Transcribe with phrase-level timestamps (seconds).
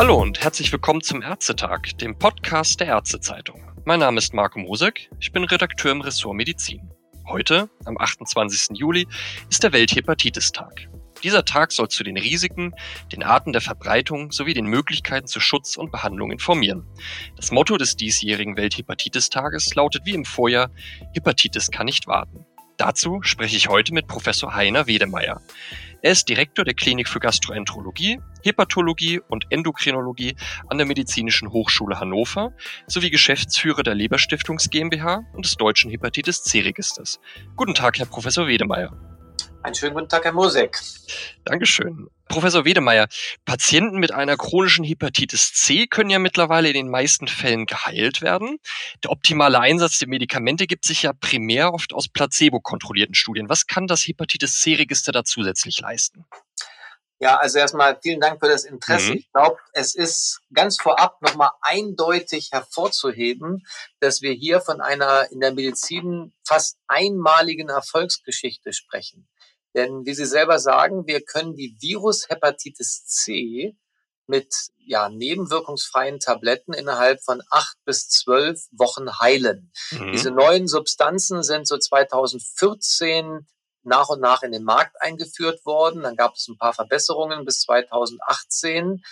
[0.00, 3.70] Hallo und herzlich willkommen zum Ärztetag, dem Podcast der Ärztezeitung.
[3.84, 6.90] Mein Name ist Marco Mosek, ich bin Redakteur im Ressort Medizin.
[7.28, 8.78] Heute, am 28.
[8.78, 9.06] Juli,
[9.50, 10.88] ist der Welthepatitistag.
[11.22, 12.74] Dieser Tag soll zu den Risiken,
[13.12, 16.86] den Arten der Verbreitung sowie den Möglichkeiten zu Schutz und Behandlung informieren.
[17.36, 20.70] Das Motto des diesjährigen Welthepatitistages lautet wie im Vorjahr,
[21.12, 22.46] Hepatitis kann nicht warten.
[22.78, 25.42] Dazu spreche ich heute mit Professor Heiner Wedemeyer.
[26.02, 30.34] Er ist Direktor der Klinik für Gastroenterologie, Hepatologie und Endokrinologie
[30.68, 32.52] an der Medizinischen Hochschule Hannover
[32.86, 37.20] sowie Geschäftsführer der Leberstiftungs GmbH und des Deutschen Hepatitis C-Registers.
[37.54, 39.09] Guten Tag, Herr Professor Wedemeyer.
[39.62, 40.80] Einen schönen guten Tag, Herr Mosek.
[41.44, 42.08] Dankeschön.
[42.28, 43.08] Professor Wedemeyer,
[43.44, 48.58] Patienten mit einer chronischen Hepatitis C können ja mittlerweile in den meisten Fällen geheilt werden.
[49.02, 53.48] Der optimale Einsatz der Medikamente gibt sich ja primär oft aus placebo-kontrollierten Studien.
[53.48, 56.24] Was kann das Hepatitis C-Register da zusätzlich leisten?
[57.18, 59.10] Ja, also erstmal vielen Dank für das Interesse.
[59.10, 59.18] Mhm.
[59.18, 63.66] Ich glaube, es ist ganz vorab nochmal eindeutig hervorzuheben,
[63.98, 69.28] dass wir hier von einer in der Medizin fast einmaligen Erfolgsgeschichte sprechen.
[69.74, 73.76] Denn wie Sie selber sagen, wir können die Virushepatitis C
[74.26, 79.72] mit ja, nebenwirkungsfreien Tabletten innerhalb von acht bis zwölf Wochen heilen.
[79.90, 80.12] Mhm.
[80.12, 83.46] Diese neuen Substanzen sind so 2014
[83.82, 86.02] nach und nach in den Markt eingeführt worden.
[86.02, 89.02] Dann gab es ein paar Verbesserungen bis 2018.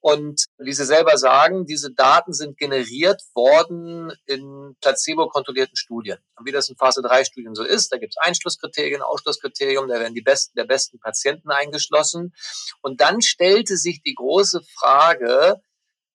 [0.00, 6.18] Und wie Sie selber sagen, diese Daten sind generiert worden in placebo-kontrollierten Studien.
[6.36, 9.98] Und wie das in Phase 3 Studien so ist, da gibt es Einschlusskriterien, Ausschlusskriterium, da
[9.98, 12.32] werden die besten der besten Patienten eingeschlossen.
[12.80, 15.60] Und dann stellte sich die große Frage,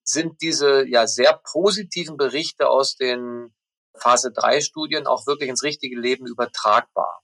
[0.06, 3.54] sind diese ja sehr positiven Berichte aus den
[3.96, 7.22] Phase 3 Studien auch wirklich ins richtige Leben übertragbar?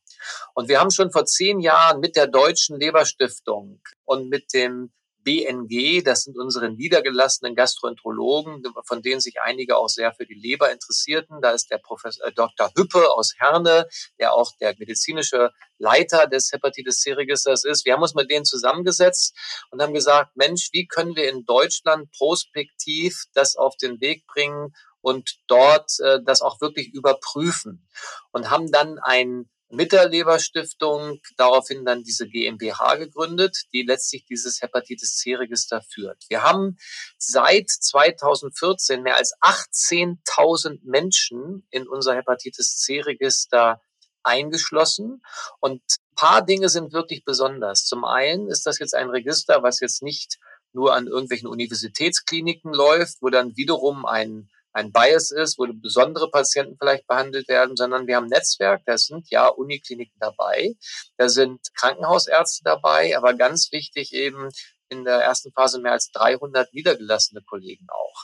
[0.54, 4.92] Und wir haben schon vor zehn Jahren mit der Deutschen Leberstiftung und mit dem
[5.24, 10.72] BNG, das sind unsere niedergelassenen Gastroenterologen, von denen sich einige auch sehr für die Leber
[10.72, 11.42] interessierten.
[11.42, 12.72] Da ist der Professor äh, Dr.
[12.76, 13.88] Hüppe aus Herne,
[14.20, 17.86] der auch der medizinische Leiter des Hepatitis C-Registers ist.
[17.86, 19.36] Wir haben uns mit denen zusammengesetzt
[19.72, 24.74] und haben gesagt, Mensch, wie können wir in Deutschland prospektiv das auf den Weg bringen
[25.02, 27.88] und dort äh, das auch wirklich überprüfen
[28.32, 34.62] und haben dann ein mit der Leberstiftung daraufhin dann diese GmbH gegründet, die letztlich dieses
[34.62, 36.26] Hepatitis C-Register führt.
[36.28, 36.78] Wir haben
[37.18, 43.82] seit 2014 mehr als 18.000 Menschen in unser Hepatitis C-Register
[44.24, 45.22] eingeschlossen
[45.60, 47.86] und ein paar Dinge sind wirklich besonders.
[47.86, 50.40] Zum einen ist das jetzt ein Register, was jetzt nicht
[50.74, 56.78] nur an irgendwelchen Universitätskliniken läuft, wo dann wiederum ein ein Bias ist, wo besondere Patienten
[56.80, 60.76] vielleicht behandelt werden, sondern wir haben ein Netzwerk, da sind ja Unikliniken dabei,
[61.18, 64.50] da sind Krankenhausärzte dabei, aber ganz wichtig eben
[64.90, 68.24] in der ersten Phase mehr als 300 niedergelassene Kollegen auch.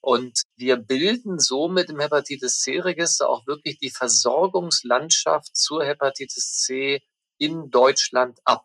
[0.00, 7.02] Und wir bilden somit im Hepatitis C-Register auch wirklich die Versorgungslandschaft zur Hepatitis C
[7.38, 8.64] in Deutschland ab.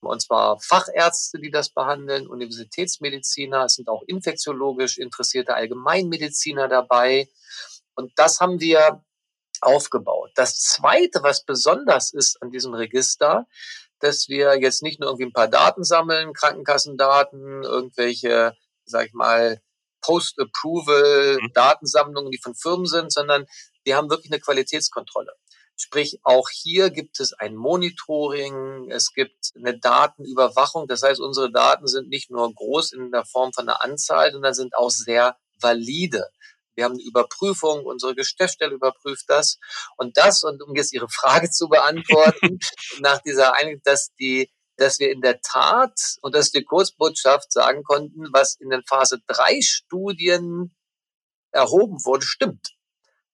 [0.00, 7.28] Und zwar Fachärzte, die das behandeln, Universitätsmediziner, es sind auch infektiologisch interessierte Allgemeinmediziner dabei.
[7.94, 9.02] Und das haben wir
[9.60, 10.30] aufgebaut.
[10.34, 13.46] Das Zweite, was besonders ist an diesem Register,
[13.98, 19.60] dass wir jetzt nicht nur irgendwie ein paar Daten sammeln, Krankenkassendaten, irgendwelche, sag ich mal,
[20.02, 23.44] Post-Approval-Datensammlungen, die von Firmen sind, sondern
[23.84, 25.34] wir haben wirklich eine Qualitätskontrolle.
[25.82, 30.86] Sprich, auch hier gibt es ein Monitoring, es gibt eine Datenüberwachung.
[30.86, 34.52] Das heißt, unsere Daten sind nicht nur groß in der Form von einer Anzahl, sondern
[34.52, 36.28] sind auch sehr valide.
[36.74, 39.58] Wir haben eine Überprüfung, unsere Geschäftsstelle überprüft das.
[39.96, 42.58] Und das, und um jetzt Ihre Frage zu beantworten,
[43.00, 47.52] nach dieser Einigung, dass die dass wir in der Tat, und das ist die Kurzbotschaft,
[47.52, 50.74] sagen konnten, was in den Phase 3 Studien
[51.52, 52.70] erhoben wurde, stimmt.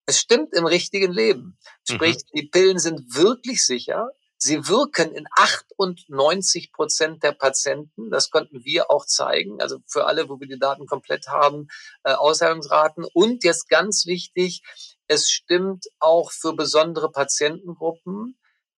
[0.06, 1.58] Es stimmt im richtigen Leben.
[1.88, 2.38] Sprich, mhm.
[2.38, 4.10] die Pillen sind wirklich sicher.
[4.38, 8.10] Sie wirken in 98 Prozent der Patienten.
[8.10, 9.60] Das konnten wir auch zeigen.
[9.60, 11.68] Also für alle, wo wir die Daten komplett haben,
[12.04, 13.04] äh, Ausheilungsraten.
[13.14, 14.62] Und jetzt ganz wichtig,
[15.08, 18.38] es stimmt auch für besondere Patientengruppen,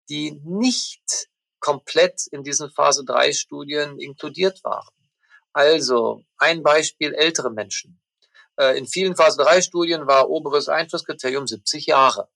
[0.09, 1.27] die nicht
[1.59, 4.95] komplett in diesen Phase 3 Studien inkludiert waren.
[5.53, 7.99] Also ein Beispiel ältere Menschen.
[8.59, 12.29] Äh, in vielen Phase 3 Studien war oberes Einflusskriterium 70 Jahre.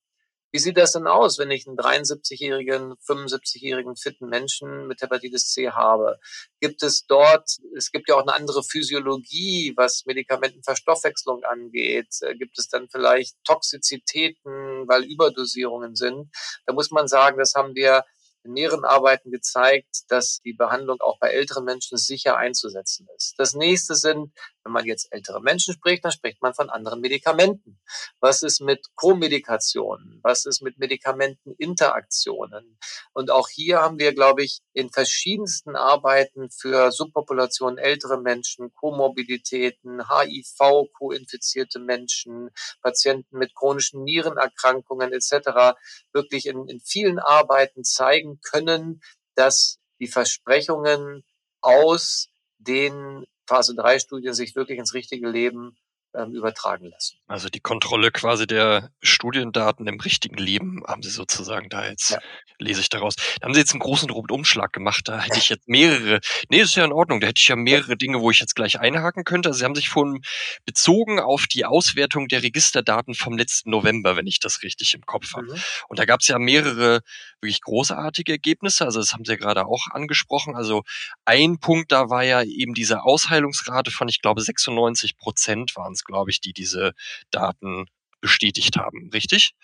[0.53, 5.69] Wie sieht das denn aus, wenn ich einen 73-jährigen, 75-jährigen fitten Menschen mit Hepatitis C
[5.69, 6.19] habe?
[6.59, 12.09] Gibt es dort, es gibt ja auch eine andere Physiologie, was Medikamentenverstoffwechslung angeht.
[12.21, 16.29] Äh, gibt es dann vielleicht Toxizitäten, weil Überdosierungen sind?
[16.65, 18.03] Da muss man sagen, das haben wir
[18.44, 23.35] in mehreren Arbeiten gezeigt, dass die Behandlung auch bei älteren Menschen sicher einzusetzen ist.
[23.38, 27.79] Das nächste sind, wenn man jetzt ältere Menschen spricht, dann spricht man von anderen Medikamenten.
[28.19, 30.19] Was ist mit Co-Medikationen?
[30.23, 32.77] Was ist mit Medikamenteninteraktionen?
[33.13, 40.09] Und auch hier haben wir, glaube ich, in verschiedensten Arbeiten für Subpopulationen ältere Menschen, Komorbiditäten,
[40.09, 42.49] HIV, co-infizierte Menschen,
[42.81, 45.77] Patienten mit chronischen Nierenerkrankungen etc.
[46.13, 49.01] wirklich in, in vielen Arbeiten zeigen können,
[49.35, 51.23] dass die Versprechungen
[51.61, 55.75] aus den Phase 3 Studien sich wirklich ins richtige Leben
[56.13, 57.17] ähm, übertragen lassen.
[57.27, 62.19] Also die Kontrolle quasi der Studiendaten im richtigen Leben haben Sie sozusagen da jetzt, ja.
[62.59, 63.15] lese ich daraus.
[63.15, 65.07] Da haben Sie jetzt einen großen Rundumschlag gemacht.
[65.07, 66.19] Da hätte ich jetzt mehrere,
[66.49, 68.79] nee, ist ja in Ordnung, da hätte ich ja mehrere Dinge, wo ich jetzt gleich
[68.79, 69.49] einhaken könnte.
[69.49, 70.21] Also Sie haben sich von
[70.65, 75.33] bezogen auf die Auswertung der Registerdaten vom letzten November, wenn ich das richtig im Kopf
[75.35, 75.53] habe.
[75.53, 75.61] Mhm.
[75.87, 77.01] Und da gab es ja mehrere
[77.41, 78.85] wirklich großartige Ergebnisse.
[78.85, 80.55] Also das haben Sie ja gerade auch angesprochen.
[80.55, 80.83] Also
[81.25, 86.00] ein Punkt da war ja eben diese Ausheilungsrate von, ich glaube, 96 Prozent waren es,
[86.06, 86.94] glaube ich, die diese
[87.31, 87.88] Daten
[88.21, 89.56] bestätigt haben, richtig?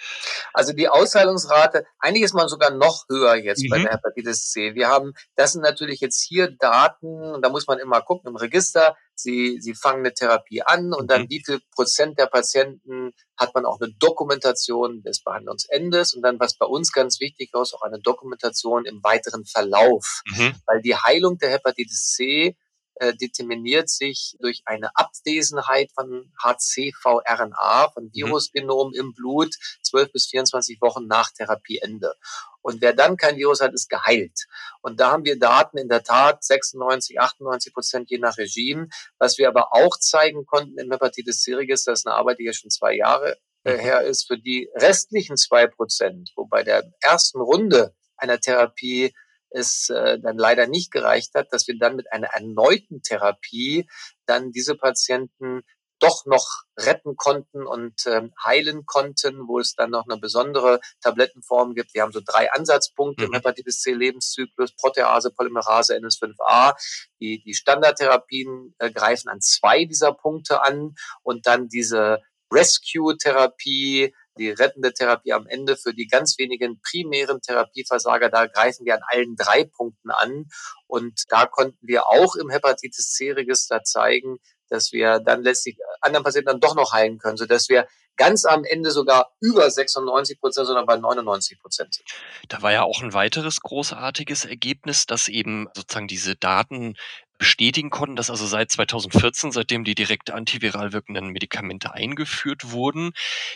[0.52, 3.70] Also die Ausheilungsrate, eigentlich ist man sogar noch höher jetzt mhm.
[3.70, 4.74] bei der Hepatitis C.
[4.74, 8.98] Wir haben, das sind natürlich jetzt hier Daten, da muss man immer gucken im Register,
[9.14, 11.08] sie, sie fangen eine Therapie an und mhm.
[11.08, 16.40] dann wie viel Prozent der Patienten hat man auch eine Dokumentation des Behandlungsendes und dann,
[16.40, 20.24] was bei uns ganz wichtig ist, auch eine Dokumentation im weiteren Verlauf.
[20.26, 20.56] Mhm.
[20.66, 22.58] Weil die Heilung der Hepatitis C
[23.00, 28.12] äh, determiniert sich durch eine Abwesenheit von HCV-RNA, von mhm.
[28.14, 32.14] Virusgenom im Blut, 12 bis 24 Wochen nach Therapieende.
[32.62, 34.46] Und wer dann kein Virus hat, ist geheilt.
[34.82, 38.90] Und da haben wir Daten in der Tat 96, 98 Prozent je nach Regime.
[39.20, 42.46] Was wir aber auch zeigen konnten im Hepatitis C Register, das ist eine Arbeit, die
[42.46, 43.80] ja schon zwei Jahre äh, mhm.
[43.80, 49.14] her ist, für die restlichen zwei Prozent, wo bei der ersten Runde einer Therapie
[49.58, 53.90] es äh, dann leider nicht gereicht hat, dass wir dann mit einer erneuten Therapie
[54.26, 55.64] dann diese Patienten
[56.00, 61.74] doch noch retten konnten und ähm, heilen konnten, wo es dann noch eine besondere Tablettenform
[61.74, 61.94] gibt.
[61.94, 63.30] Wir haben so drei Ansatzpunkte mhm.
[63.30, 66.76] im Hepatitis C Lebenszyklus, Protease, Polymerase, NS5A.
[67.20, 72.22] Die, die Standardtherapien äh, greifen an zwei dieser Punkte an und dann diese
[72.54, 78.96] Rescue-Therapie, die rettende Therapie am Ende für die ganz wenigen primären Therapieversager, da greifen wir
[78.96, 80.46] an allen drei Punkten an.
[80.88, 84.38] Und da konnten wir auch im Hepatitis C-Register zeigen,
[84.70, 87.88] dass wir dann letztlich anderen Patienten dann doch noch heilen können, sodass wir
[88.18, 92.08] ganz am Ende sogar über 96 Prozent, sondern bei 99 Prozent sind.
[92.50, 96.96] Da war ja auch ein weiteres großartiges Ergebnis, dass eben sozusagen diese Daten
[97.38, 103.12] bestätigen konnten, dass also seit 2014, seitdem die direkt antiviral wirkenden Medikamente eingeführt wurden,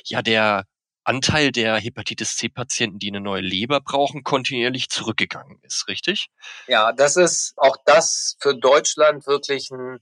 [0.05, 0.65] ja der
[1.03, 6.27] Anteil der Hepatitis C-Patienten, die eine neue Leber brauchen, kontinuierlich zurückgegangen ist, richtig?
[6.67, 9.99] Ja, das ist auch das für Deutschland wirklich ein,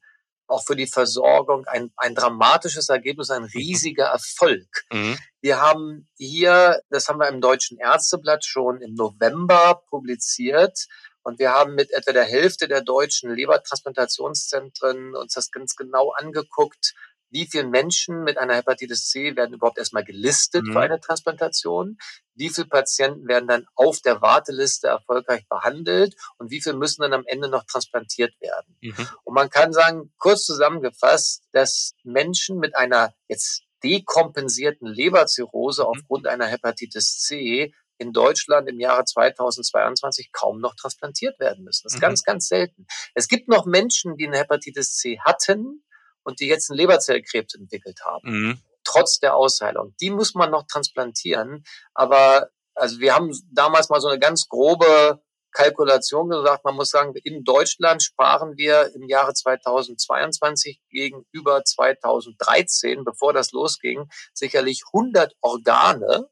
[0.48, 3.50] auch für die Versorgung ein, ein dramatisches Ergebnis, ein mhm.
[3.54, 4.68] riesiger Erfolg.
[4.92, 5.18] Mhm.
[5.42, 10.88] Wir haben hier, das haben wir im Deutschen Ärzteblatt schon im November publiziert,
[11.30, 16.96] und wir haben mit etwa der Hälfte der deutschen Lebertransplantationszentren uns das ganz genau angeguckt,
[17.30, 20.74] wie viele Menschen mit einer Hepatitis C werden überhaupt erstmal gelistet mhm.
[20.74, 22.00] für eine Transplantation,
[22.34, 27.14] wie viele Patienten werden dann auf der Warteliste erfolgreich behandelt und wie viele müssen dann
[27.14, 28.76] am Ende noch transplantiert werden.
[28.82, 29.08] Mhm.
[29.24, 35.90] Und man kann sagen, kurz zusammengefasst, dass Menschen mit einer jetzt dekompensierten Leberzirrhose mhm.
[35.90, 41.84] aufgrund einer Hepatitis C in Deutschland im Jahre 2022 kaum noch transplantiert werden müssen.
[41.84, 42.02] Das ist mhm.
[42.02, 42.88] ganz, ganz selten.
[43.14, 45.84] Es gibt noch Menschen, die eine Hepatitis C hatten,
[46.24, 48.62] und die jetzt einen Leberzellkrebs entwickelt haben, mhm.
[48.84, 49.96] trotz der Ausheilung.
[50.00, 51.64] Die muss man noch transplantieren.
[51.94, 56.64] Aber also wir haben damals mal so eine ganz grobe Kalkulation gesagt.
[56.64, 64.08] Man muss sagen, in Deutschland sparen wir im Jahre 2022 gegenüber 2013, bevor das losging,
[64.34, 66.30] sicherlich 100 Organe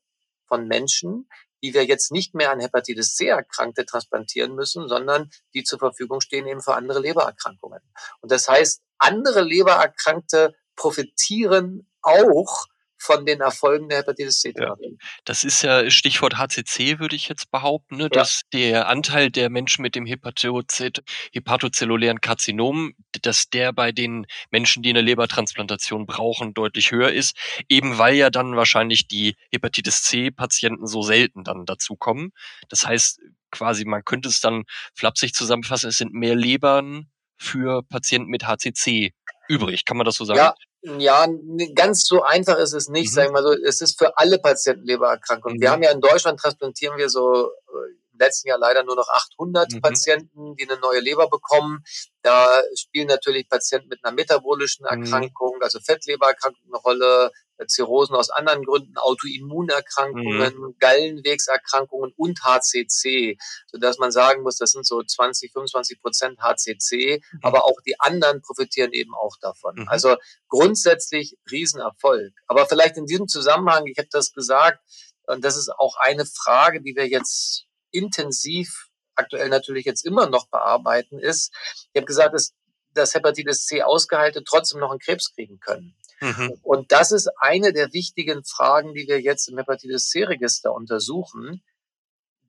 [0.47, 1.27] von Menschen,
[1.63, 6.21] die wir jetzt nicht mehr an Hepatitis C Erkrankte transplantieren müssen, sondern die zur Verfügung
[6.21, 7.81] stehen eben für andere Lebererkrankungen.
[8.21, 14.97] Und das heißt, andere Lebererkrankte profitieren auch von den Erfolgen der Hepatitis C-Therapie.
[14.99, 15.07] Ja.
[15.25, 19.81] Das ist ja Stichwort HCC, würde ich jetzt behaupten, ne, dass der Anteil der Menschen
[19.81, 27.11] mit dem hepatozellulären Karzinom, dass der bei den Menschen, die eine Lebertransplantation brauchen, deutlich höher
[27.11, 27.35] ist,
[27.69, 32.31] eben weil ja dann wahrscheinlich die Hepatitis C-Patienten so selten dann dazukommen.
[32.69, 33.19] Das heißt,
[33.51, 34.63] quasi, man könnte es dann
[34.93, 39.13] flapsig zusammenfassen, es sind mehr Lebern für Patienten mit HCC
[39.47, 39.85] übrig.
[39.85, 40.39] Kann man das so sagen?
[40.39, 40.55] Ja,
[40.99, 41.27] ja,
[41.75, 43.13] ganz so einfach ist es nicht, mhm.
[43.13, 43.53] sagen wir mal so.
[43.63, 45.57] Es ist für alle Patienten Lebererkrankungen.
[45.57, 45.61] Mhm.
[45.61, 49.07] Wir haben ja in Deutschland transplantieren wir so äh, im letzten Jahr leider nur noch
[49.09, 49.81] 800 mhm.
[49.81, 51.83] Patienten, die eine neue Leber bekommen.
[52.21, 55.03] Da spielen natürlich Patienten mit einer metabolischen mhm.
[55.03, 57.31] Erkrankung, also Fettlebererkrankung eine Rolle,
[57.65, 60.75] Zirrhosen aus anderen Gründen, Autoimmunerkrankungen, mhm.
[60.79, 63.37] Gallenwegserkrankungen und HCC,
[63.67, 67.39] sodass man sagen muss, das sind so 20, 25 Prozent HCC, mhm.
[67.41, 69.75] aber auch die anderen profitieren eben auch davon.
[69.75, 69.87] Mhm.
[69.87, 70.15] Also
[70.47, 72.33] grundsätzlich Riesenerfolg.
[72.47, 74.79] Aber vielleicht in diesem Zusammenhang, ich habe das gesagt,
[75.27, 78.87] und das ist auch eine Frage, die wir jetzt intensiv
[79.17, 81.51] aktuell natürlich jetzt immer noch bearbeiten, ist,
[81.91, 82.53] ich habe gesagt, dass,
[82.93, 85.95] dass Hepatitis C Ausgehalte trotzdem noch einen Krebs kriegen können.
[86.19, 86.53] Mhm.
[86.63, 91.63] Und das ist eine der wichtigen Fragen, die wir jetzt im Hepatitis C-Register untersuchen.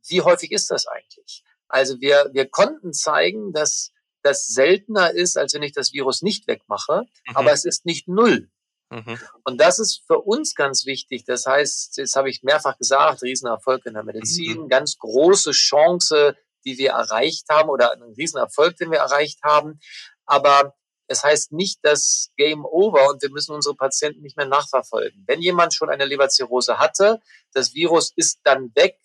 [0.07, 1.45] Wie häufig ist das eigentlich?
[1.69, 6.47] Also wir, wir konnten zeigen, dass das seltener ist, als wenn ich das Virus nicht
[6.47, 7.37] wegmache, mhm.
[7.37, 8.51] aber es ist nicht null.
[8.91, 9.19] Mhm.
[9.45, 11.25] Und das ist für uns ganz wichtig.
[11.25, 14.69] Das heißt, jetzt habe ich mehrfach gesagt, Riesenerfolg in der Medizin, mhm.
[14.69, 19.79] ganz große Chance, die wir erreicht haben oder ein Riesenerfolg, den wir erreicht haben.
[20.25, 20.75] Aber
[21.09, 25.25] es heißt nicht, dass Game Over und wir müssen unsere Patienten nicht mehr nachverfolgen.
[25.27, 27.21] Wenn jemand schon eine Leberzirrhose hatte,
[27.53, 28.99] das Virus ist dann weg,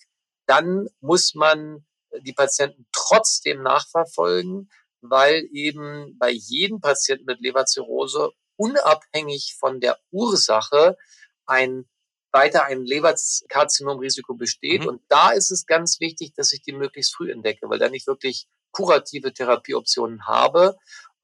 [0.46, 1.86] dann muss man
[2.20, 4.70] die Patienten trotzdem nachverfolgen,
[5.02, 10.98] weil eben bei jedem Patienten mit Leberzirrhose unabhängig von der Ursache
[11.46, 11.88] ein
[12.32, 14.82] weiter ein Leberkarzinomrisiko besteht.
[14.82, 14.88] Mhm.
[14.88, 18.08] Und da ist es ganz wichtig, dass ich die möglichst früh entdecke, weil dann ich
[18.08, 20.76] wirklich kurative Therapieoptionen habe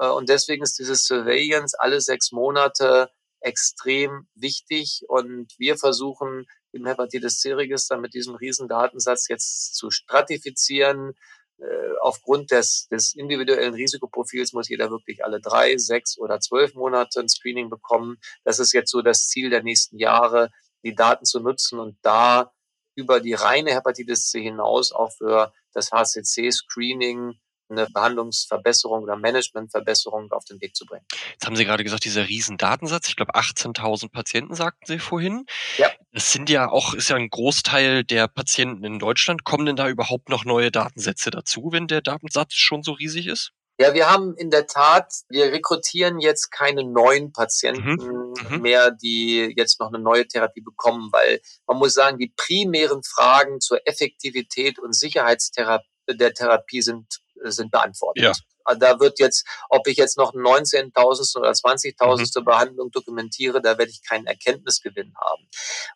[0.08, 3.10] und deswegen ist dieses Surveillance alle sechs Monate
[3.41, 5.03] extrem wichtig.
[5.08, 11.13] Und wir versuchen im Hepatitis C-Register mit diesem Riesendatensatz jetzt zu stratifizieren.
[11.58, 11.65] Äh,
[12.01, 17.27] aufgrund des, des individuellen Risikoprofils muss jeder wirklich alle drei, sechs oder zwölf Monate ein
[17.27, 18.18] Screening bekommen.
[18.44, 20.51] Das ist jetzt so das Ziel der nächsten Jahre,
[20.84, 22.53] die Daten zu nutzen und da
[22.96, 27.34] über die reine Hepatitis C hinaus auch für das HCC-Screening
[27.70, 31.06] eine Behandlungsverbesserung oder Managementverbesserung auf den Weg zu bringen.
[31.32, 35.46] Jetzt haben Sie gerade gesagt, dieser Riesendatensatz, ich glaube 18.000 Patienten sagten Sie vorhin.
[35.78, 35.90] Ja.
[36.12, 39.44] Das sind ja auch, ist ja ein Großteil der Patienten in Deutschland.
[39.44, 43.52] Kommen denn da überhaupt noch neue Datensätze dazu, wenn der Datensatz schon so riesig ist?
[43.82, 48.34] Ja, wir haben in der Tat, wir rekrutieren jetzt keine neuen Patienten mhm.
[48.50, 48.62] mhm.
[48.62, 53.62] mehr, die jetzt noch eine neue Therapie bekommen, weil man muss sagen, die primären Fragen
[53.62, 58.24] zur Effektivität und Sicherheitstherapie der Therapie sind sind beantwortet.
[58.24, 58.34] Ja.
[58.69, 62.25] Also da wird jetzt, ob ich jetzt noch 19.000 oder 20.000 mhm.
[62.25, 65.50] zur Behandlung dokumentiere, da werde ich keinen Erkenntnisgewinn haben.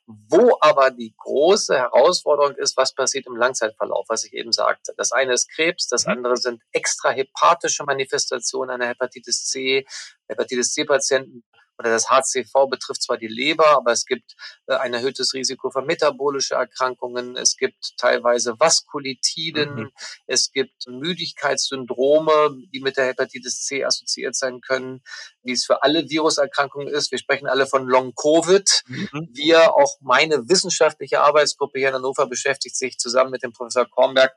[0.05, 4.93] Wo aber die große Herausforderung ist, was passiert im Langzeitverlauf, was ich eben sagte.
[4.97, 6.13] Das eine ist Krebs, das mhm.
[6.13, 9.85] andere sind extrahepatische Manifestationen einer Hepatitis C.
[10.27, 11.43] Hepatitis C-Patienten
[11.77, 14.35] oder das HCV betrifft zwar die Leber, aber es gibt
[14.67, 17.35] äh, ein erhöhtes Risiko für metabolische Erkrankungen.
[17.35, 19.75] Es gibt teilweise Vaskulitiden.
[19.75, 19.91] Mhm.
[20.27, 25.01] Es gibt Müdigkeitssyndrome, die mit der Hepatitis C assoziiert sein können,
[25.41, 27.11] wie es für alle Viruserkrankungen ist.
[27.11, 28.83] Wir sprechen alle von Long-Covid.
[28.87, 29.29] Mhm.
[29.33, 34.33] Wir, auch meine wissenschaftliche Arbeitsgruppe hier in Hannover beschäftigt sich zusammen mit dem Professor Kornberg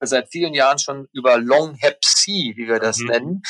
[0.00, 3.06] seit vielen Jahren schon über Long Hep C, wie wir das mhm.
[3.08, 3.42] nennen.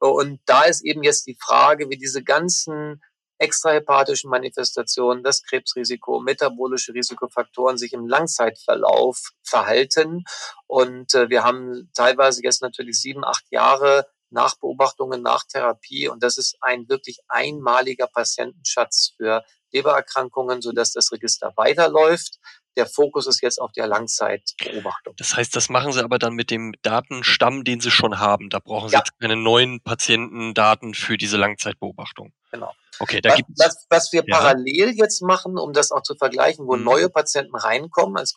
[0.00, 3.02] Und da ist eben jetzt die Frage, wie diese ganzen
[3.38, 10.24] extrahepatischen Manifestationen, das Krebsrisiko, metabolische Risikofaktoren sich im Langzeitverlauf verhalten.
[10.66, 16.08] Und äh, wir haben teilweise jetzt natürlich sieben, acht Jahre Nachbeobachtungen, nach Therapie.
[16.08, 19.44] Und das ist ein wirklich einmaliger Patientenschatz für
[19.76, 22.38] Lebererkrankungen, sodass das Register weiterläuft.
[22.76, 25.14] Der Fokus ist jetzt auf der Langzeitbeobachtung.
[25.16, 28.50] Das heißt, das machen Sie aber dann mit dem Datenstamm, den Sie schon haben.
[28.50, 29.00] Da brauchen Sie ja.
[29.00, 32.32] jetzt keine neuen Patientendaten für diese Langzeitbeobachtung.
[32.50, 32.72] Genau.
[32.98, 34.36] Okay, da was, gibt's, was, was wir ja.
[34.36, 36.84] parallel jetzt machen, um das auch zu vergleichen, wo mhm.
[36.84, 38.34] neue Patienten reinkommen als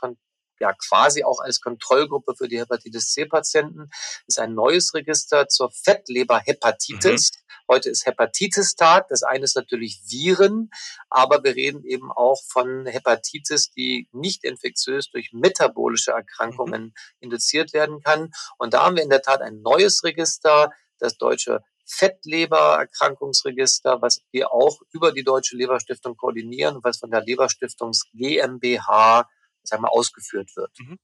[0.60, 3.90] ja quasi auch als Kontrollgruppe für die Hepatitis C-Patienten,
[4.28, 7.32] ist ein neues Register zur Fettleberhepatitis.
[7.32, 7.40] Mhm.
[7.68, 9.08] Heute ist Hepatitis-Tag.
[9.10, 10.70] Das eine ist natürlich Viren,
[11.10, 16.94] aber wir reden eben auch von Hepatitis, die nicht infektiös durch metabolische Erkrankungen mhm.
[17.20, 18.32] induziert werden kann.
[18.58, 24.54] Und da haben wir in der Tat ein neues Register, das deutsche Fettlebererkrankungsregister, was wir
[24.54, 29.28] auch über die Deutsche Leberstiftung koordinieren was von der Leberstiftungs GmbH
[29.64, 30.72] sagen wir, ausgeführt wird.
[30.80, 30.98] Mhm.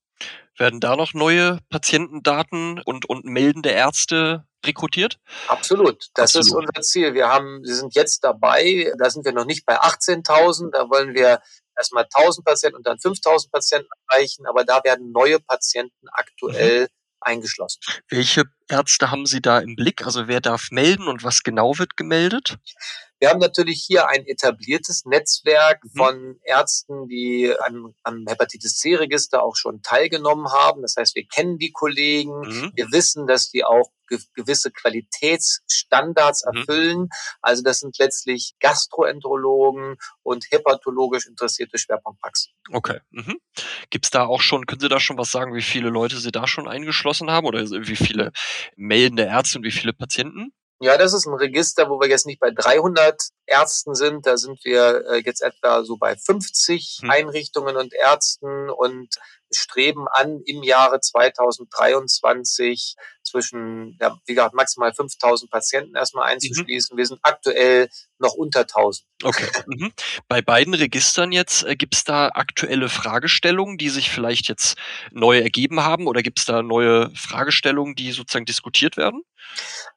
[0.58, 5.20] Werden da noch neue Patientendaten und, und meldende Ärzte rekrutiert?
[5.48, 6.10] Absolut.
[6.14, 6.48] Das Absolut.
[6.48, 7.14] ist unser Ziel.
[7.14, 11.14] Wir haben, wir sind jetzt dabei, da sind wir noch nicht bei 18.000, da wollen
[11.14, 11.42] wir
[11.78, 16.88] erstmal 1000 Patienten und dann 5000 Patienten erreichen, aber da werden neue Patienten aktuell mhm.
[17.20, 17.80] eingeschlossen.
[18.10, 20.06] Welche Ärzte haben Sie da im Blick?
[20.06, 22.58] Also wer darf melden und was genau wird gemeldet?
[23.26, 25.98] Wir haben natürlich hier ein etabliertes Netzwerk mhm.
[25.98, 30.84] von Ärzten, die am, am Hepatitis C-Register auch schon teilgenommen haben.
[30.84, 32.72] Das heißt, wir kennen die Kollegen, mhm.
[32.76, 33.90] wir wissen, dass die auch
[34.36, 36.56] gewisse Qualitätsstandards mhm.
[36.56, 37.00] erfüllen.
[37.00, 37.10] Mhm.
[37.42, 42.54] Also das sind letztlich Gastroenterologen und hepatologisch interessierte Schwerpunktpraxen.
[42.74, 43.00] Okay.
[43.10, 43.40] Mhm.
[43.90, 46.32] Gibt es da auch schon, können Sie da schon was sagen, wie viele Leute Sie
[46.32, 48.34] da schon eingeschlossen haben oder wie viele
[48.76, 50.54] meldende Ärzte und wie viele Patienten?
[50.82, 54.26] Ja, das ist ein Register, wo wir jetzt nicht bei 300 Ärzten sind.
[54.26, 57.10] Da sind wir äh, jetzt etwa so bei 50 hm.
[57.10, 59.16] Einrichtungen und Ärzten und
[59.52, 66.96] streben an, im Jahre 2023 zwischen, ja, wie gesagt, maximal 5000 Patienten erstmal einzuschließen.
[66.96, 66.98] Mhm.
[66.98, 69.08] Wir sind aktuell noch unter 1000.
[69.24, 69.48] Okay.
[69.68, 69.92] Mhm.
[70.28, 74.78] Bei beiden Registern jetzt, äh, gibt es da aktuelle Fragestellungen, die sich vielleicht jetzt
[75.12, 79.24] neu ergeben haben oder gibt es da neue Fragestellungen, die sozusagen diskutiert werden?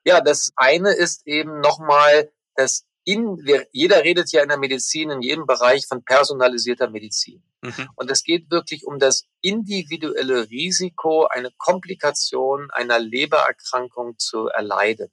[0.05, 5.23] Ja, das eine ist eben nochmal das in, jeder redet ja in der Medizin, in
[5.23, 7.43] jedem Bereich von personalisierter Medizin.
[7.63, 7.89] Mhm.
[7.97, 15.11] Und es geht wirklich um das individuelle Risiko, eine Komplikation einer Lebererkrankung zu erleiden.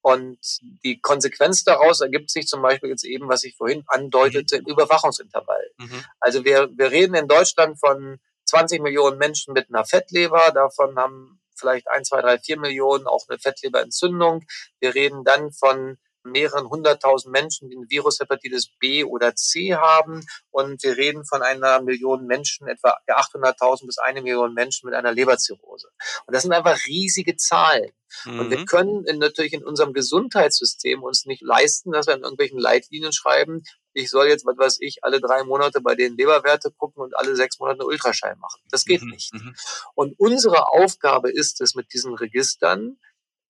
[0.00, 0.40] Und
[0.82, 4.66] die Konsequenz daraus ergibt sich zum Beispiel jetzt eben, was ich vorhin andeutete, mhm.
[4.66, 5.70] im Überwachungsintervall.
[5.78, 6.04] Mhm.
[6.18, 10.50] Also wir, wir reden in Deutschland von 20 Millionen Menschen mit einer Fettleber.
[10.52, 14.44] Davon haben vielleicht ein, zwei, drei, vier Millionen auch eine Fettleberintzündung.
[14.80, 20.24] Wir reden dann von mehreren hunderttausend Menschen, die ein Virus Hepatitis B oder C haben.
[20.50, 25.12] Und wir reden von einer Million Menschen, etwa 800.000 bis eine Million Menschen mit einer
[25.12, 25.88] Leberzirrhose.
[26.26, 27.90] Und das sind einfach riesige Zahlen.
[28.24, 28.40] Mhm.
[28.40, 28.66] Und wir mhm.
[28.66, 33.62] können in, natürlich in unserem Gesundheitssystem uns nicht leisten, dass wir in irgendwelchen Leitlinien schreiben,
[33.94, 37.36] ich soll jetzt, was weiß ich, alle drei Monate bei den Leberwerte gucken und alle
[37.36, 38.60] sechs Monate eine Ultraschall machen.
[38.70, 39.10] Das geht mhm.
[39.10, 39.34] nicht.
[39.34, 39.54] Mhm.
[39.94, 42.98] Und unsere Aufgabe ist es, mit diesen Registern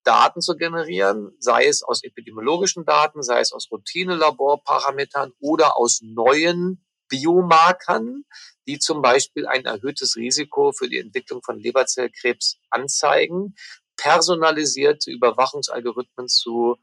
[0.05, 6.85] Daten zu generieren, sei es aus epidemiologischen Daten, sei es aus Routine-Laborparametern oder aus neuen
[7.09, 8.25] Biomarkern,
[8.67, 13.55] die zum Beispiel ein erhöhtes Risiko für die Entwicklung von Leberzellkrebs anzeigen,
[13.97, 16.77] personalisierte Überwachungsalgorithmen zu,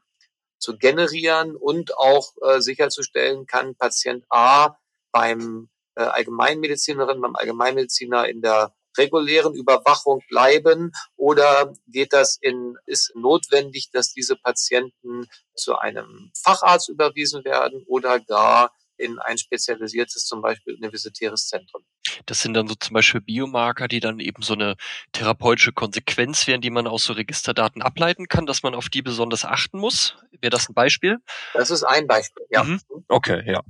[0.58, 4.76] zu generieren und auch äh, sicherzustellen kann, Patient A
[5.12, 10.92] beim äh, Allgemeinmedizinerin, beim Allgemeinmediziner in der regulären Überwachung bleiben?
[11.16, 18.20] Oder geht das in, ist notwendig, dass diese Patienten zu einem Facharzt überwiesen werden oder
[18.20, 21.82] gar in ein spezialisiertes, zum Beispiel universitäres Zentrum.
[22.26, 24.76] Das sind dann so zum Beispiel Biomarker, die dann eben so eine
[25.12, 29.44] therapeutische Konsequenz wären, die man aus so Registerdaten ableiten kann, dass man auf die besonders
[29.44, 30.16] achten muss.
[30.40, 31.18] Wäre das ein Beispiel?
[31.54, 32.64] Das ist ein Beispiel, ja.
[32.64, 32.80] Mhm.
[33.08, 33.60] Okay, ja.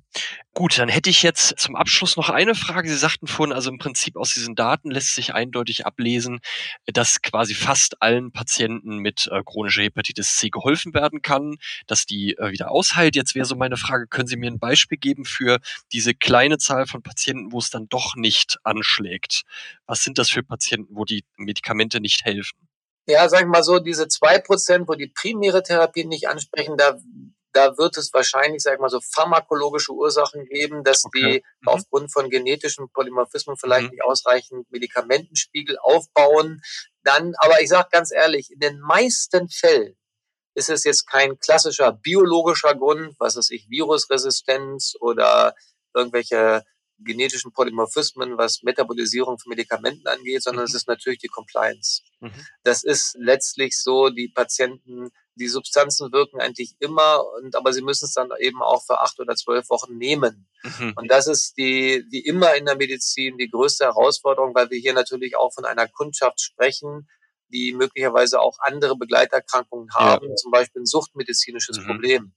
[0.53, 2.89] Gut, dann hätte ich jetzt zum Abschluss noch eine Frage.
[2.89, 6.41] Sie sagten vorhin, also im Prinzip aus diesen Daten lässt sich eindeutig ablesen,
[6.87, 12.37] dass quasi fast allen Patienten mit äh, chronischer Hepatitis C geholfen werden kann, dass die
[12.37, 13.17] äh, wieder ausheilt.
[13.17, 15.61] Jetzt wäre so meine Frage, können Sie mir ein Beispiel geben für
[15.93, 19.43] diese kleine Zahl von Patienten, wo es dann doch nicht anschlägt?
[19.87, 22.69] Was sind das für Patienten, wo die Medikamente nicht helfen?
[23.07, 26.99] Ja, sagen wir mal so, diese zwei Prozent, wo die primäre Therapie nicht ansprechen, da
[27.53, 31.21] da wird es wahrscheinlich, sag ich mal, so pharmakologische Ursachen geben, dass okay.
[31.21, 31.69] die mhm.
[31.69, 33.91] aufgrund von genetischen Polymorphismen vielleicht mhm.
[33.91, 36.61] nicht ausreichend Medikamentenspiegel aufbauen.
[37.03, 39.97] Dann, aber ich sage ganz ehrlich, in den meisten Fällen
[40.61, 45.55] ist es jetzt kein klassischer biologischer Grund, was weiß ich, Virusresistenz oder
[45.95, 46.65] irgendwelche
[47.03, 50.69] genetischen Polymorphismen, was Metabolisierung von Medikamenten angeht, sondern mhm.
[50.69, 52.03] es ist natürlich die Compliance.
[52.21, 52.47] Mhm.
[52.63, 58.05] Das ist letztlich so, die Patienten, die Substanzen wirken eigentlich immer, und, aber sie müssen
[58.05, 60.47] es dann eben auch für acht oder zwölf Wochen nehmen.
[60.63, 60.93] Mhm.
[60.97, 64.93] Und das ist die, wie immer in der Medizin, die größte Herausforderung, weil wir hier
[64.93, 67.09] natürlich auch von einer Kundschaft sprechen,
[67.53, 70.35] die möglicherweise auch andere Begleiterkrankungen haben, ja.
[70.37, 71.87] zum Beispiel ein suchtmedizinisches mhm.
[71.87, 72.33] Problem.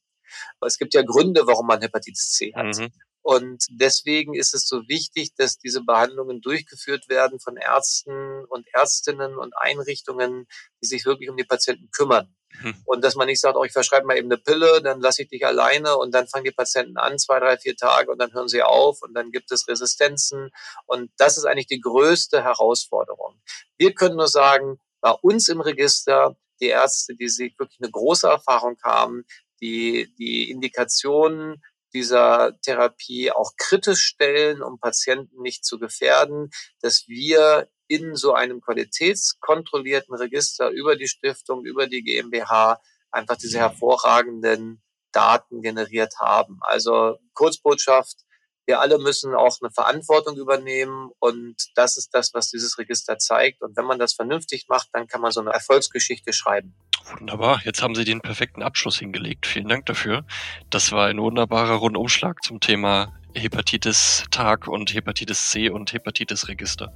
[0.59, 2.77] Aber es gibt ja Gründe, warum man Hepatitis C hat.
[2.77, 2.91] Mhm.
[3.23, 9.37] Und deswegen ist es so wichtig, dass diese Behandlungen durchgeführt werden von Ärzten und Ärztinnen
[9.37, 10.45] und Einrichtungen,
[10.81, 12.35] die sich wirklich um die Patienten kümmern.
[12.61, 12.75] Mhm.
[12.85, 15.29] Und dass man nicht sagt, oh, ich verschreibe mal eben eine Pille, dann lasse ich
[15.29, 18.49] dich alleine und dann fangen die Patienten an, zwei, drei, vier Tage und dann hören
[18.49, 20.51] sie auf und dann gibt es Resistenzen.
[20.85, 23.41] Und das ist eigentlich die größte Herausforderung.
[23.77, 28.25] Wir können nur sagen, bei uns im Register, die Ärzte, die sich wirklich eine große
[28.25, 29.25] Erfahrung haben,
[29.59, 31.61] die, die Indikationen
[31.93, 38.61] dieser Therapie auch kritisch stellen, um Patienten nicht zu gefährden, dass wir in so einem
[38.61, 42.79] qualitätskontrollierten Register über die Stiftung, über die GmbH
[43.11, 46.59] einfach diese hervorragenden Daten generiert haben.
[46.61, 48.23] Also Kurzbotschaft,
[48.65, 53.61] wir alle müssen auch eine Verantwortung übernehmen und das ist das, was dieses Register zeigt.
[53.61, 56.73] Und wenn man das vernünftig macht, dann kann man so eine Erfolgsgeschichte schreiben.
[57.19, 59.45] Wunderbar, jetzt haben Sie den perfekten Abschluss hingelegt.
[59.45, 60.25] Vielen Dank dafür.
[60.69, 66.91] Das war ein wunderbarer Rundumschlag zum Thema Hepatitis-Tag und Hepatitis C und Hepatitis-Register.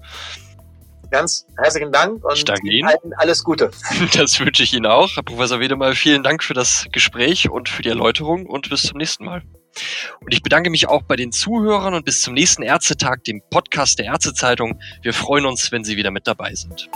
[1.09, 2.89] Ganz herzlichen Dank und ich danke Ihnen.
[3.17, 3.71] alles Gute.
[4.13, 5.15] Das wünsche ich Ihnen auch.
[5.15, 8.97] Herr Professor Wedemal, vielen Dank für das Gespräch und für die Erläuterung und bis zum
[8.97, 9.41] nächsten Mal.
[10.21, 13.99] Und ich bedanke mich auch bei den Zuhörern und bis zum nächsten Ärztetag, dem Podcast
[13.99, 14.79] der Ärztezeitung.
[15.01, 16.89] Wir freuen uns, wenn Sie wieder mit dabei sind.